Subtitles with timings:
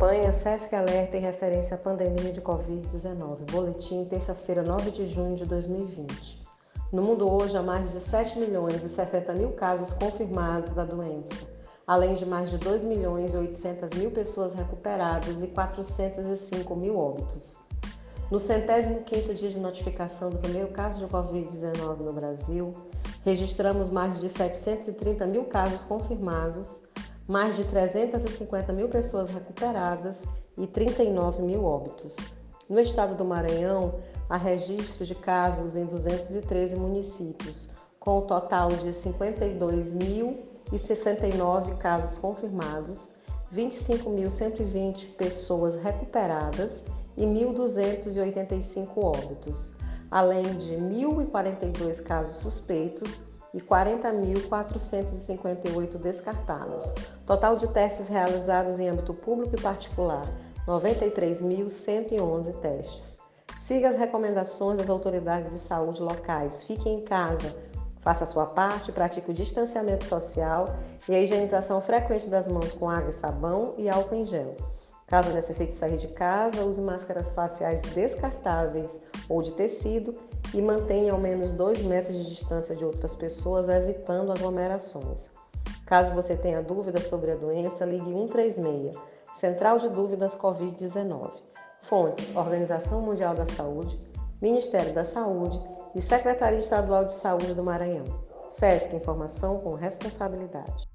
[0.00, 3.50] Campanha SESC Alerta em referência à pandemia de Covid-19.
[3.50, 6.42] Boletim, terça-feira, 9 de junho de 2020.
[6.90, 11.46] No mundo hoje, há mais de 7 milhões e 60 mil casos confirmados da doença,
[11.86, 17.58] além de mais de 2 milhões e 800 mil pessoas recuperadas e 405 mil óbitos.
[18.30, 22.72] No centésimo quinto dia de notificação do primeiro caso de Covid-19 no Brasil,
[23.22, 26.88] registramos mais de 730 mil casos confirmados,
[27.30, 30.24] mais de 350 mil pessoas recuperadas
[30.58, 32.16] e 39 mil óbitos.
[32.68, 33.94] No estado do Maranhão,
[34.28, 43.06] há registro de casos em 213 municípios, com um total de 52.069 casos confirmados,
[43.54, 46.84] 25.120 pessoas recuperadas
[47.16, 49.72] e 1.285 óbitos,
[50.10, 56.94] além de 1.042 casos suspeitos e 40.458 descartados.
[57.26, 60.28] Total de testes realizados em âmbito público e particular,
[60.66, 63.18] 93.111 testes.
[63.58, 66.62] Siga as recomendações das autoridades de saúde locais.
[66.64, 67.54] Fique em casa,
[68.00, 70.74] faça a sua parte, pratique o distanciamento social
[71.08, 74.56] e a higienização frequente das mãos com água e sabão e álcool em gel.
[75.06, 80.18] Caso necessite sair de casa, use máscaras faciais descartáveis ou de tecido
[80.52, 85.30] e mantenha ao menos 2 metros de distância de outras pessoas, evitando aglomerações.
[85.86, 88.96] Caso você tenha dúvidas sobre a doença, ligue 136,
[89.34, 91.30] Central de Dúvidas Covid-19.
[91.82, 93.98] Fontes: Organização Mundial da Saúde,
[94.40, 95.60] Ministério da Saúde
[95.94, 98.04] e Secretaria Estadual de Saúde do Maranhão.
[98.50, 100.88] SESC Informação com responsabilidade.